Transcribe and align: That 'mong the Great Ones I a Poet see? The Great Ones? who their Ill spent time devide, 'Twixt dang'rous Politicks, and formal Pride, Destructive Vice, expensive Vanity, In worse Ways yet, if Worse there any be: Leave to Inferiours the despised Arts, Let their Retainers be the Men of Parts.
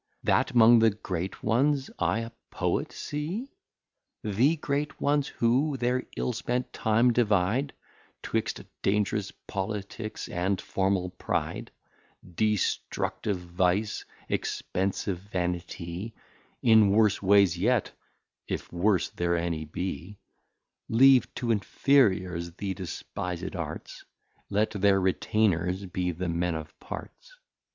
That 0.23 0.55
'mong 0.55 0.79
the 0.79 0.89
Great 0.89 1.43
Ones 1.43 1.91
I 1.99 2.21
a 2.21 2.31
Poet 2.49 2.91
see? 2.91 3.51
The 4.23 4.55
Great 4.55 4.99
Ones? 4.99 5.27
who 5.27 5.77
their 5.77 6.07
Ill 6.17 6.33
spent 6.33 6.73
time 6.73 7.13
devide, 7.13 7.69
'Twixt 8.23 8.63
dang'rous 8.81 9.31
Politicks, 9.47 10.27
and 10.27 10.59
formal 10.59 11.11
Pride, 11.11 11.69
Destructive 12.33 13.37
Vice, 13.37 14.03
expensive 14.27 15.19
Vanity, 15.19 16.15
In 16.63 16.89
worse 16.89 17.21
Ways 17.21 17.55
yet, 17.59 17.91
if 18.47 18.73
Worse 18.73 19.09
there 19.09 19.37
any 19.37 19.65
be: 19.65 20.17
Leave 20.89 21.31
to 21.35 21.51
Inferiours 21.51 22.53
the 22.53 22.73
despised 22.73 23.55
Arts, 23.55 24.03
Let 24.49 24.71
their 24.71 24.99
Retainers 24.99 25.85
be 25.85 26.09
the 26.09 26.27
Men 26.27 26.55
of 26.55 26.79
Parts. 26.79 27.37